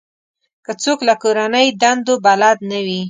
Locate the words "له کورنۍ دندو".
1.07-2.15